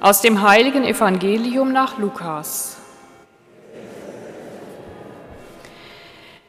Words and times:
Aus 0.00 0.22
dem 0.22 0.40
heiligen 0.40 0.84
Evangelium 0.84 1.72
nach 1.72 1.98
Lukas. 1.98 2.78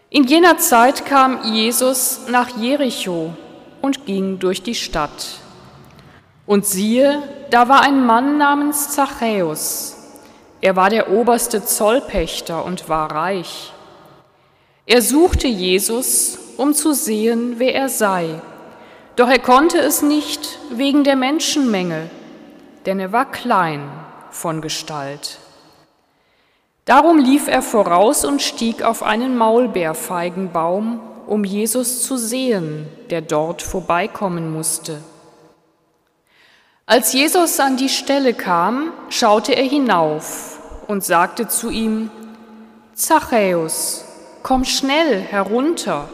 In 0.09 0.23
jener 0.23 0.57
Zeit 0.57 1.05
kam 1.05 1.43
Jesus 1.43 2.21
nach 2.29 2.55
Jericho 2.57 3.33
und 3.81 4.05
ging 4.05 4.39
durch 4.39 4.63
die 4.63 4.75
Stadt. 4.75 5.39
Und 6.45 6.65
siehe, 6.65 7.21
da 7.49 7.67
war 7.67 7.81
ein 7.81 8.05
Mann 8.05 8.37
namens 8.37 8.91
Zachäus. 8.91 9.97
Er 10.61 10.77
war 10.77 10.89
der 10.89 11.11
oberste 11.11 11.61
Zollpächter 11.65 12.63
und 12.63 12.87
war 12.87 13.11
reich. 13.11 13.73
Er 14.85 15.01
suchte 15.01 15.47
Jesus, 15.47 16.39
um 16.55 16.73
zu 16.73 16.93
sehen, 16.93 17.55
wer 17.57 17.75
er 17.75 17.89
sei. 17.89 18.41
Doch 19.17 19.29
er 19.29 19.39
konnte 19.39 19.77
es 19.79 20.01
nicht 20.01 20.57
wegen 20.71 21.03
der 21.03 21.17
Menschenmenge, 21.17 22.09
denn 22.85 22.99
er 22.99 23.11
war 23.11 23.29
klein 23.29 23.89
von 24.29 24.61
Gestalt. 24.61 25.39
Darum 26.85 27.19
lief 27.19 27.47
er 27.47 27.61
voraus 27.61 28.25
und 28.25 28.41
stieg 28.41 28.81
auf 28.81 29.03
einen 29.03 29.37
Maulbeerfeigenbaum, 29.37 30.99
um 31.27 31.43
Jesus 31.43 32.03
zu 32.03 32.17
sehen, 32.17 32.87
der 33.09 33.21
dort 33.21 33.61
vorbeikommen 33.61 34.51
musste. 34.51 35.01
Als 36.85 37.13
Jesus 37.13 37.59
an 37.59 37.77
die 37.77 37.89
Stelle 37.89 38.33
kam, 38.33 38.91
schaute 39.09 39.53
er 39.53 39.63
hinauf 39.63 40.59
und 40.87 41.05
sagte 41.05 41.47
zu 41.47 41.69
ihm, 41.69 42.09
Zachäus, 42.95 44.03
komm 44.43 44.65
schnell 44.65 45.21
herunter, 45.21 46.09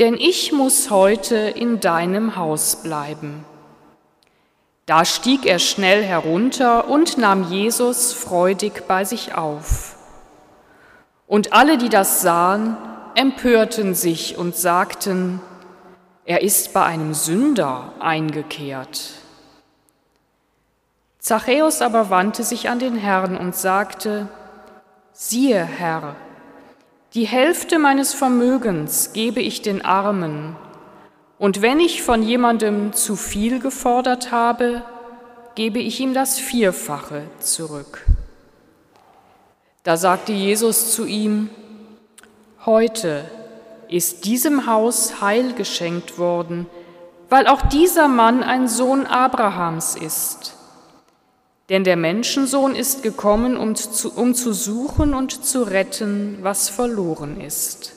denn 0.00 0.14
ich 0.14 0.50
muss 0.50 0.90
heute 0.90 1.36
in 1.36 1.78
deinem 1.78 2.34
Haus 2.36 2.82
bleiben. 2.82 3.44
Da 4.86 5.04
stieg 5.04 5.46
er 5.46 5.58
schnell 5.58 6.02
herunter 6.02 6.88
und 6.88 7.16
nahm 7.16 7.50
Jesus 7.50 8.12
freudig 8.12 8.86
bei 8.86 9.04
sich 9.04 9.34
auf. 9.34 9.96
Und 11.26 11.54
alle, 11.54 11.78
die 11.78 11.88
das 11.88 12.20
sahen, 12.20 12.76
empörten 13.14 13.94
sich 13.94 14.36
und 14.36 14.56
sagten, 14.56 15.40
er 16.26 16.42
ist 16.42 16.72
bei 16.72 16.84
einem 16.84 17.14
Sünder 17.14 17.92
eingekehrt. 17.98 19.12
Zachäus 21.18 21.80
aber 21.80 22.10
wandte 22.10 22.42
sich 22.42 22.68
an 22.68 22.78
den 22.78 22.96
Herrn 22.96 23.38
und 23.38 23.54
sagte, 23.54 24.28
siehe 25.12 25.64
Herr, 25.64 26.16
die 27.14 27.24
Hälfte 27.26 27.78
meines 27.78 28.12
Vermögens 28.12 29.12
gebe 29.14 29.40
ich 29.40 29.62
den 29.62 29.82
Armen, 29.84 30.56
und 31.38 31.62
wenn 31.62 31.80
ich 31.80 32.02
von 32.02 32.22
jemandem 32.22 32.92
zu 32.92 33.16
viel 33.16 33.60
gefordert 33.60 34.30
habe, 34.30 34.82
gebe 35.54 35.78
ich 35.78 36.00
ihm 36.00 36.14
das 36.14 36.38
Vierfache 36.38 37.22
zurück. 37.40 38.06
Da 39.82 39.96
sagte 39.96 40.32
Jesus 40.32 40.92
zu 40.92 41.04
ihm, 41.04 41.50
Heute 42.66 43.26
ist 43.88 44.24
diesem 44.24 44.64
Haus 44.64 45.20
Heil 45.20 45.52
geschenkt 45.52 46.16
worden, 46.16 46.66
weil 47.28 47.46
auch 47.46 47.60
dieser 47.60 48.08
Mann 48.08 48.42
ein 48.42 48.68
Sohn 48.68 49.04
Abrahams 49.04 49.96
ist. 49.96 50.54
Denn 51.68 51.84
der 51.84 51.96
Menschensohn 51.96 52.74
ist 52.74 53.02
gekommen, 53.02 53.58
um 53.58 53.74
zu, 53.74 54.10
um 54.14 54.34
zu 54.34 54.54
suchen 54.54 55.12
und 55.12 55.44
zu 55.44 55.62
retten, 55.62 56.38
was 56.40 56.70
verloren 56.70 57.38
ist. 57.38 57.92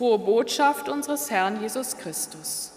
Frohe 0.00 0.18
Botschaft 0.18 0.88
unseres 0.88 1.30
Herrn 1.30 1.60
Jesus 1.60 1.98
Christus. 1.98 2.72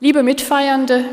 Liebe 0.00 0.24
Mitfeiernde, 0.24 1.04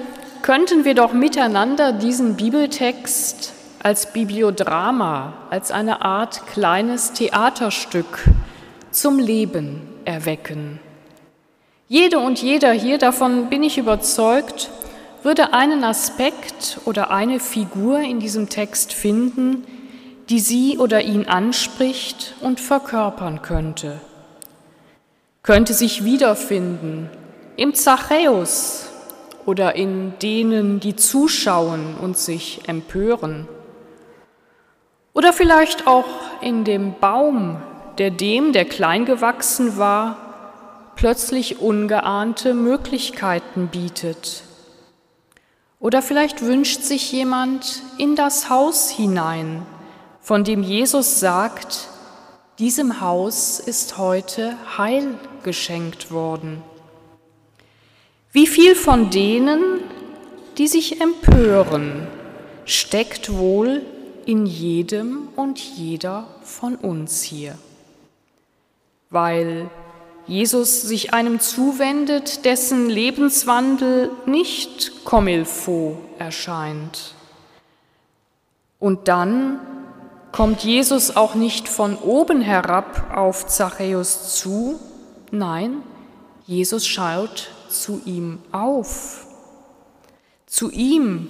könnten 0.42 0.86
wir 0.86 0.96
doch 0.96 1.14
miteinander 1.14 1.94
diesen 1.94 2.36
Bibeltext 2.36 3.54
als 3.84 4.12
Bibliodrama, 4.12 5.34
als 5.52 5.70
eine 5.70 6.02
Art 6.02 6.48
kleines 6.48 7.14
Theaterstück 7.14 8.24
zum 8.90 9.20
Leben 9.20 9.88
erwecken. 10.06 10.80
Jede 11.88 12.18
und 12.18 12.42
jeder 12.42 12.72
hier, 12.72 12.98
davon 12.98 13.52
bin 13.52 13.62
ich 13.62 13.78
überzeugt, 13.78 14.72
würde 15.22 15.54
einen 15.54 15.84
Aspekt 15.84 16.80
oder 16.86 17.12
eine 17.12 17.40
Figur 17.40 18.00
in 18.00 18.20
diesem 18.20 18.50
Text 18.50 18.94
finden, 18.94 19.64
die 20.32 20.40
sie 20.40 20.78
oder 20.78 21.02
ihn 21.02 21.28
anspricht 21.28 22.36
und 22.40 22.62
verkörpern 22.62 23.42
könnte. 23.42 24.00
Könnte 25.44 25.74
sich 25.74 26.06
wiederfinden 26.06 27.10
im 27.58 27.74
Zachäus 27.74 28.88
oder 29.46 29.76
in 29.76 30.14
denen, 30.20 30.80
die 30.80 30.96
zuschauen 30.96 31.96
und 32.02 32.18
sich 32.18 32.62
empören. 32.68 33.50
Oder 35.14 35.34
vielleicht 35.34 35.86
auch 35.86 36.08
in 36.40 36.64
dem 36.64 36.94
Baum, 37.02 37.62
der 37.98 38.10
dem, 38.10 38.54
der 38.54 38.64
klein 38.64 39.04
gewachsen 39.04 39.78
war, 39.78 40.16
plötzlich 40.96 41.60
ungeahnte 41.60 42.54
Möglichkeiten 42.54 43.68
bietet. 43.68 44.44
Oder 45.82 46.02
vielleicht 46.02 46.42
wünscht 46.42 46.84
sich 46.84 47.12
jemand 47.12 47.82
in 47.98 48.16
das 48.16 48.50
Haus 48.50 48.90
hinein, 48.90 49.66
von 50.22 50.44
dem 50.44 50.62
Jesus 50.62 51.20
sagt, 51.20 51.90
diesem 52.60 53.02
Haus 53.02 53.60
ist 53.60 53.98
heute 53.98 54.56
Heil 54.78 55.16
geschenkt 55.44 56.12
worden. 56.12 56.62
Wie 58.32 58.48
viel 58.48 58.76
von 58.76 59.10
denen, 59.10 59.82
die 60.58 60.68
sich 60.68 61.02
empören, 61.02 62.08
steckt 62.66 63.34
wohl 63.34 63.82
in 64.26 64.46
jedem 64.46 65.28
und 65.36 65.60
jeder 65.60 66.28
von 66.44 66.76
uns 66.76 67.24
hier? 67.24 67.58
Weil 69.10 69.70
Jesus 70.28 70.84
sich 70.84 71.14
einem 71.14 71.40
zuwendet, 71.40 72.46
dessen 72.46 72.90
Lebenswandel 72.90 74.12
nicht 74.28 75.04
comme 75.04 75.46
erscheint. 76.20 77.16
Und 78.80 79.08
dann 79.08 79.60
kommt 80.32 80.64
Jesus 80.64 81.16
auch 81.16 81.36
nicht 81.36 81.68
von 81.68 81.98
oben 81.98 82.42
herab 82.42 83.16
auf 83.16 83.48
Zachäus 83.48 84.36
zu, 84.38 84.80
nein, 85.32 85.84
Jesus 86.46 86.88
schaut 86.88 87.50
zu 87.70 88.02
ihm 88.06 88.40
auf. 88.52 89.26
Zu 90.46 90.70
ihm, 90.72 91.28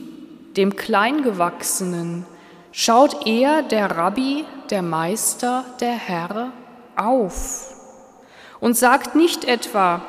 dem 0.56 0.76
Kleingewachsenen, 0.76 2.26
schaut 2.72 3.26
er, 3.26 3.62
der 3.64 3.92
Rabbi, 3.92 4.46
der 4.70 4.82
Meister, 4.82 5.66
der 5.80 5.94
Herr, 5.94 6.52
auf 6.96 7.72
und 8.62 8.78
sagt 8.78 9.16
nicht 9.16 9.44
etwa, 9.44 10.02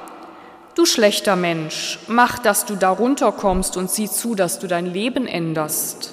du 0.77 0.87
schlechter 0.87 1.35
Mensch, 1.35 1.99
mach, 2.07 2.39
dass 2.39 2.65
du 2.65 2.77
darunter 2.77 3.33
kommst 3.33 3.77
und 3.77 3.91
sieh 3.91 4.09
zu, 4.09 4.35
dass 4.37 4.61
du 4.61 4.69
dein 4.69 4.87
Leben 4.87 5.27
änderst, 5.27 6.13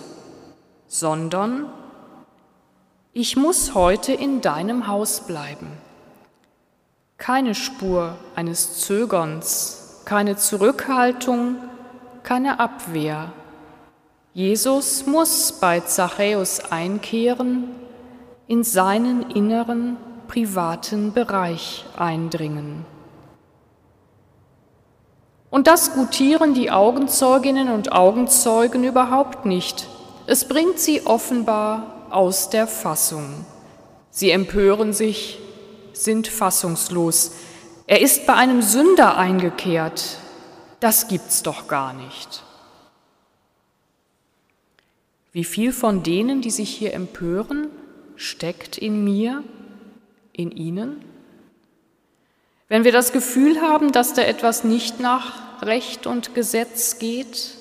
sondern 0.87 1.67
ich 3.13 3.35
muss 3.35 3.73
heute 3.73 4.13
in 4.13 4.41
deinem 4.41 4.87
Haus 4.87 5.21
bleiben. 5.21 5.67
Keine 7.17 7.55
Spur 7.55 8.15
eines 8.35 8.81
Zögerns, 8.81 10.01
keine 10.05 10.37
Zurückhaltung, 10.37 11.55
keine 12.23 12.59
Abwehr. 12.59 13.31
Jesus 14.33 15.07
muss 15.07 15.53
bei 15.53 15.79
Zachäus 15.79 16.71
einkehren 16.71 17.65
in 18.47 18.63
seinen 18.63 19.31
inneren 19.31 19.97
privaten 20.27 21.11
Bereich 21.11 21.85
eindringen. 21.97 22.85
Und 25.49 25.65
das 25.65 25.93
gutieren 25.95 26.53
die 26.53 26.69
Augenzeuginnen 26.69 27.69
und 27.69 27.91
Augenzeugen 27.91 28.83
überhaupt 28.83 29.45
nicht. 29.45 29.87
Es 30.27 30.47
bringt 30.47 30.79
sie 30.79 31.07
offenbar 31.07 31.98
aus 32.11 32.49
der 32.49 32.67
Fassung. 32.67 33.45
Sie 34.09 34.31
empören 34.31 34.93
sich, 34.93 35.39
sind 35.93 36.27
fassungslos. 36.27 37.31
Er 37.87 38.01
ist 38.01 38.25
bei 38.25 38.33
einem 38.33 38.61
Sünder 38.61 39.17
eingekehrt. 39.17 40.17
Das 40.79 41.07
gibt's 41.07 41.43
doch 41.43 41.67
gar 41.67 41.93
nicht. 41.93 42.43
Wie 45.31 45.43
viel 45.43 45.71
von 45.73 46.03
denen, 46.03 46.41
die 46.41 46.49
sich 46.49 46.69
hier 46.69 46.93
empören, 46.93 47.67
steckt 48.15 48.77
in 48.77 49.03
mir 49.03 49.43
in 50.33 50.51
ihnen? 50.51 51.03
Wenn 52.67 52.83
wir 52.83 52.91
das 52.91 53.11
Gefühl 53.11 53.61
haben, 53.61 53.91
dass 53.91 54.13
da 54.13 54.21
etwas 54.21 54.63
nicht 54.63 54.99
nach 54.99 55.61
Recht 55.61 56.07
und 56.07 56.35
Gesetz 56.35 56.99
geht, 56.99 57.58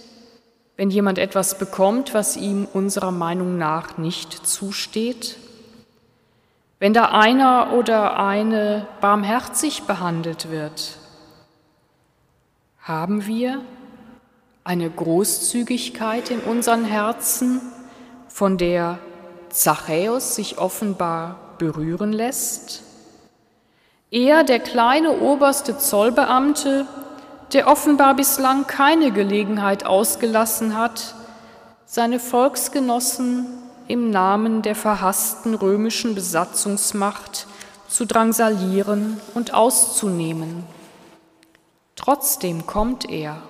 wenn 0.79 0.91
jemand 0.91 1.19
etwas 1.19 1.59
bekommt, 1.59 2.15
was 2.15 2.37
ihm 2.37 2.67
unserer 2.73 3.11
Meinung 3.11 3.59
nach 3.59 3.99
nicht 3.99 4.47
zusteht, 4.47 5.37
wenn 6.79 6.95
da 6.95 7.07
einer 7.07 7.73
oder 7.73 8.17
eine 8.17 8.87
barmherzig 9.01 9.83
behandelt 9.83 10.51
wird, 10.51 10.97
Haben 12.81 13.27
wir 13.27 13.61
eine 14.65 14.89
Großzügigkeit 14.89 16.31
in 16.31 16.41
unseren 16.41 16.87
Herzen, 16.87 17.61
von 18.29 18.57
der 18.57 18.99
Zachäus 19.51 20.37
sich 20.37 20.57
offenbar 20.57 21.37
berühren 21.59 22.15
lässt? 22.15 22.83
Er, 24.11 24.43
der 24.43 24.61
kleine 24.61 25.21
oberste 25.21 25.77
Zollbeamte, 25.77 26.87
der 27.53 27.67
offenbar 27.67 28.15
bislang 28.15 28.67
keine 28.67 29.11
Gelegenheit 29.11 29.87
ausgelassen 29.87 30.77
hat, 30.77 31.15
seine 31.87 32.21
Volksgenossen 32.21 33.47
im 33.87 34.11
Namen 34.11 34.61
der 34.62 34.75
verhassten 34.75 35.55
römischen 35.55 36.15
Besatzungsmacht 36.15 37.47
zu 37.89 38.05
drangsalieren 38.05 39.19
und 39.35 39.55
auszunehmen. 39.55 40.65
Trotzdem 41.97 42.67
kommt 42.67 43.09
er 43.09 43.43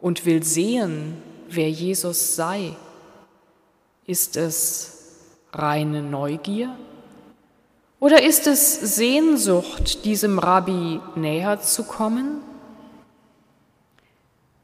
und 0.00 0.24
will 0.24 0.42
sehen, 0.42 1.22
wer 1.48 1.70
Jesus 1.70 2.34
sei. 2.34 2.74
Ist 4.06 4.36
es 4.36 4.98
reine 5.52 6.02
Neugier? 6.02 6.74
Oder 8.00 8.22
ist 8.22 8.46
es 8.46 8.96
Sehnsucht, 8.96 10.06
diesem 10.06 10.38
Rabbi 10.38 11.00
näher 11.16 11.60
zu 11.60 11.84
kommen? 11.84 12.40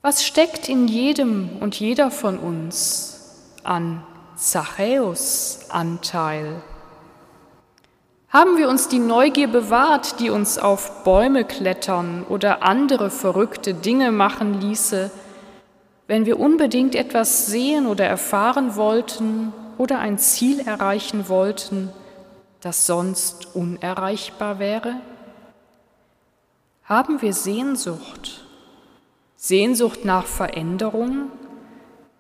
Was 0.02 0.24
steckt 0.24 0.68
in 0.68 0.86
jedem 0.86 1.50
und 1.60 1.78
jeder 1.80 2.10
von 2.10 2.38
uns 2.38 3.50
an 3.64 4.02
Zachäus 4.36 5.66
Anteil? 5.68 6.62
Haben 8.28 8.56
wir 8.56 8.68
uns 8.68 8.88
die 8.88 8.98
Neugier 8.98 9.48
bewahrt, 9.48 10.20
die 10.20 10.30
uns 10.30 10.58
auf 10.58 11.04
Bäume 11.04 11.44
klettern 11.44 12.24
oder 12.28 12.62
andere 12.62 13.10
verrückte 13.10 13.74
Dinge 13.74 14.12
machen 14.12 14.60
ließe, 14.60 15.10
wenn 16.06 16.26
wir 16.26 16.38
unbedingt 16.38 16.94
etwas 16.94 17.46
sehen 17.46 17.86
oder 17.86 18.04
erfahren 18.04 18.76
wollten 18.76 19.52
oder 19.78 19.98
ein 19.98 20.18
Ziel 20.18 20.60
erreichen 20.60 21.28
wollten, 21.28 21.90
das 22.60 22.86
sonst 22.86 23.54
unerreichbar 23.54 24.58
wäre? 24.58 24.96
Haben 26.84 27.22
wir 27.22 27.32
Sehnsucht? 27.32 28.45
Sehnsucht 29.46 30.04
nach 30.04 30.26
Veränderung? 30.26 31.30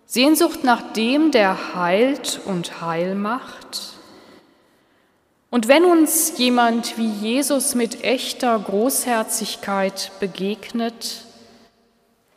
Sehnsucht 0.04 0.62
nach 0.62 0.92
dem, 0.92 1.32
der 1.32 1.74
heilt 1.74 2.40
und 2.44 2.80
heil 2.80 3.16
macht? 3.16 3.94
Und 5.50 5.66
wenn 5.66 5.84
uns 5.84 6.38
jemand 6.38 6.96
wie 6.98 7.08
Jesus 7.08 7.74
mit 7.74 8.04
echter 8.04 8.56
Großherzigkeit 8.56 10.12
begegnet, 10.20 11.24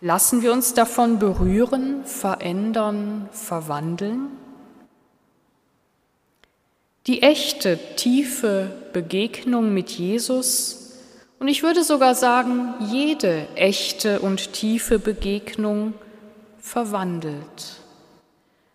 lassen 0.01 0.41
wir 0.41 0.51
uns 0.51 0.73
davon 0.73 1.19
berühren, 1.19 2.03
verändern, 2.05 3.29
verwandeln? 3.31 4.31
Die 7.05 7.21
echte, 7.21 7.77
tiefe 7.95 8.71
Begegnung 8.91 9.71
mit 9.71 9.91
Jesus 9.91 10.78
und 11.39 11.47
ich 11.47 11.63
würde 11.63 11.83
sogar 11.83 12.15
sagen, 12.15 12.73
jede 12.79 13.47
echte 13.55 14.19
und 14.19 14.51
tiefe 14.53 14.99
Begegnung 14.99 15.93
verwandelt, 16.59 17.81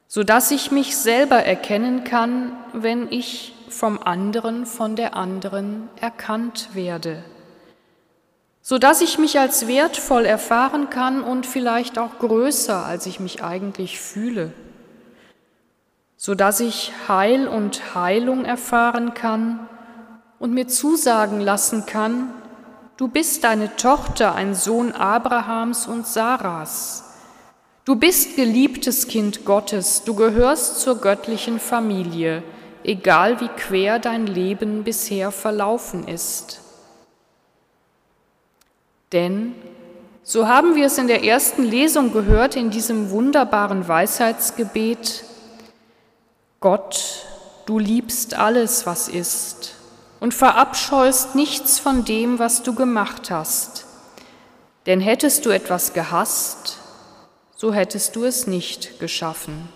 sodass 0.09 0.51
ich 0.51 0.71
mich 0.71 0.97
selber 0.97 1.37
erkennen 1.37 2.05
kann, 2.05 2.53
wenn 2.73 3.13
ich 3.13 3.55
vom 3.69 3.99
anderen, 4.03 4.65
von 4.65 4.97
der 4.97 5.15
anderen 5.15 5.91
erkannt 6.01 6.71
werde, 6.73 7.23
sodass 8.63 9.03
ich 9.03 9.19
mich 9.19 9.39
als 9.39 9.67
wertvoll 9.67 10.25
erfahren 10.25 10.89
kann 10.89 11.23
und 11.23 11.45
vielleicht 11.45 11.99
auch 11.99 12.19
größer, 12.19 12.87
als 12.87 13.05
ich 13.05 13.21
mich 13.21 13.45
eigentlich 13.45 14.01
fühle. 14.01 14.53
So 16.17 16.35
dass 16.35 16.61
ich 16.61 16.93
Heil 17.09 17.47
und 17.47 17.95
Heilung 17.95 18.47
erfahren 18.47 19.13
kann 19.13 19.69
und 20.39 20.55
mir 20.55 20.67
zusagen 20.67 21.41
lassen 21.41 21.85
kann, 21.85 22.33
du 22.97 23.09
bist 23.09 23.45
eine 23.45 23.75
Tochter, 23.77 24.35
ein 24.35 24.55
Sohn 24.55 24.93
Abrahams 24.93 25.87
und 25.87 26.07
Saras. 26.07 27.05
Du 27.85 27.97
bist 27.97 28.37
geliebtes 28.37 29.09
Kind 29.09 29.45
Gottes, 29.45 30.05
du 30.05 30.15
gehörst 30.15 30.81
zur 30.81 31.01
göttlichen 31.01 31.61
Familie, 31.61 32.43
egal 32.83 33.41
wie 33.41 33.49
quer 33.49 33.99
dein 33.99 34.27
Leben 34.27 34.85
bisher 34.85 35.31
verlaufen 35.31 36.09
ist. 36.09 36.61
Denn, 39.13 39.55
so 40.23 40.49
haben 40.49 40.75
wir 40.75 40.87
es 40.87 40.97
in 40.97 41.07
der 41.07 41.25
ersten 41.25 41.63
Lesung 41.63 42.13
gehört, 42.13 42.57
in 42.57 42.71
diesem 42.71 43.11
wunderbaren 43.11 43.87
Weisheitsgebet, 43.87 45.25
Gott, 46.61 47.27
du 47.67 47.79
liebst 47.79 48.35
alles, 48.35 48.87
was 48.87 49.09
ist, 49.09 49.75
und 50.25 50.33
verabscheust 50.33 51.35
nichts 51.35 51.79
von 51.79 52.07
dem, 52.07 52.39
was 52.39 52.63
du 52.63 52.75
gemacht 52.75 53.31
hast. 53.31 53.85
Denn 54.87 54.99
hättest 54.99 55.45
du 55.45 55.51
etwas 55.51 55.93
gehasst, 55.93 56.79
so 57.55 57.75
hättest 57.75 58.17
du 58.17 58.25
es 58.25 58.47
nicht 58.47 58.99
geschaffen. 59.01 59.69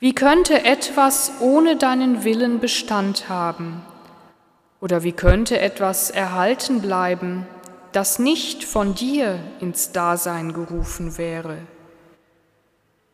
Wie 0.00 0.12
könnte 0.12 0.64
etwas 0.64 1.30
ohne 1.38 1.76
deinen 1.76 2.24
Willen 2.24 2.58
Bestand 2.58 3.28
haben? 3.28 3.80
Oder 4.80 5.04
wie 5.04 5.12
könnte 5.12 5.60
etwas 5.60 6.10
erhalten 6.10 6.80
bleiben, 6.80 7.46
das 7.92 8.18
nicht 8.18 8.64
von 8.64 8.96
dir 8.96 9.38
ins 9.60 9.92
Dasein 9.92 10.52
gerufen 10.52 11.16
wäre? 11.16 11.58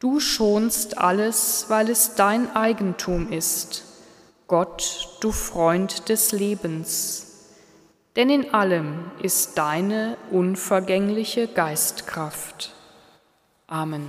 Du 0.00 0.20
schonst 0.20 0.96
alles, 0.96 1.66
weil 1.68 1.90
es 1.90 2.14
dein 2.14 2.56
Eigentum 2.56 3.30
ist, 3.30 3.91
Gott, 4.52 5.08
du 5.20 5.32
Freund 5.32 6.10
des 6.10 6.32
Lebens. 6.32 7.48
Denn 8.16 8.28
in 8.28 8.52
allem 8.52 9.10
ist 9.22 9.56
deine 9.56 10.18
unvergängliche 10.30 11.48
Geistkraft. 11.48 12.74
Amen. 13.66 14.04